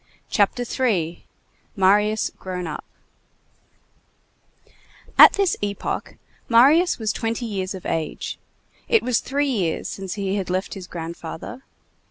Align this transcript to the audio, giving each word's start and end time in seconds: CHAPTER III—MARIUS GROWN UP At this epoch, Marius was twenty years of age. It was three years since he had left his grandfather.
CHAPTER 0.31 0.63
III—MARIUS 0.63 2.31
GROWN 2.39 2.65
UP 2.65 2.83
At 5.15 5.33
this 5.33 5.55
epoch, 5.61 6.15
Marius 6.49 6.97
was 6.97 7.13
twenty 7.13 7.45
years 7.45 7.75
of 7.75 7.85
age. 7.85 8.39
It 8.87 9.03
was 9.03 9.19
three 9.19 9.49
years 9.51 9.87
since 9.89 10.15
he 10.15 10.37
had 10.37 10.49
left 10.49 10.73
his 10.73 10.87
grandfather. 10.87 11.61